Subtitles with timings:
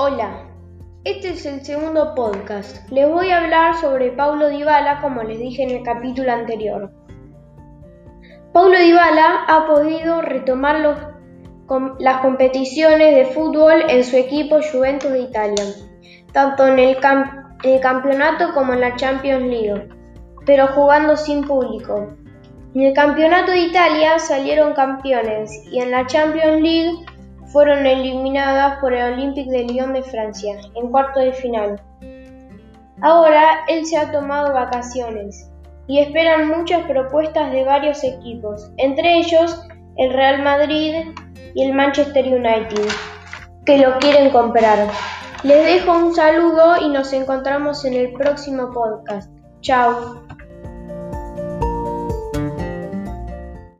[0.00, 0.44] Hola,
[1.02, 2.88] este es el segundo podcast.
[2.88, 6.92] Les voy a hablar sobre Paulo Dybala como les dije en el capítulo anterior.
[8.52, 10.76] Paulo Dybala ha podido retomar
[11.98, 15.64] las competiciones de fútbol en su equipo Juventus de Italia,
[16.32, 16.96] tanto en el,
[17.64, 19.88] el campeonato como en la Champions League,
[20.46, 22.14] pero jugando sin público.
[22.72, 27.04] En el campeonato de Italia salieron campeones y en la Champions League
[27.48, 31.80] fueron eliminadas por el Olympique de Lyon de Francia en cuarto de final.
[33.00, 35.50] Ahora él se ha tomado vacaciones
[35.86, 39.62] y esperan muchas propuestas de varios equipos, entre ellos
[39.96, 40.94] el Real Madrid
[41.54, 42.88] y el Manchester United,
[43.64, 44.88] que lo quieren comprar.
[45.42, 49.30] Les dejo un saludo y nos encontramos en el próximo podcast.
[49.60, 50.27] Chao.